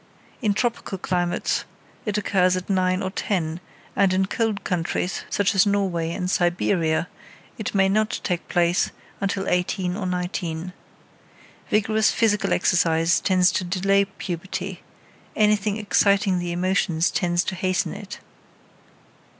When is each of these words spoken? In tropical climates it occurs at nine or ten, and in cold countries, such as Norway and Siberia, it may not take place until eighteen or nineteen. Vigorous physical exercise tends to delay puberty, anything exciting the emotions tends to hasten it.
In 0.41 0.55
tropical 0.55 0.97
climates 0.97 1.63
it 2.07 2.17
occurs 2.17 2.57
at 2.57 2.71
nine 2.71 3.03
or 3.03 3.11
ten, 3.11 3.59
and 3.95 4.11
in 4.15 4.25
cold 4.25 4.63
countries, 4.63 5.25
such 5.29 5.53
as 5.53 5.67
Norway 5.67 6.11
and 6.11 6.27
Siberia, 6.27 7.07
it 7.59 7.75
may 7.75 7.87
not 7.87 8.19
take 8.23 8.47
place 8.47 8.89
until 9.19 9.47
eighteen 9.47 9.95
or 9.95 10.07
nineteen. 10.07 10.73
Vigorous 11.69 12.09
physical 12.09 12.51
exercise 12.51 13.19
tends 13.19 13.51
to 13.51 13.63
delay 13.63 14.05
puberty, 14.05 14.81
anything 15.35 15.77
exciting 15.77 16.39
the 16.39 16.51
emotions 16.51 17.11
tends 17.11 17.43
to 17.43 17.53
hasten 17.53 17.93
it. 17.93 18.19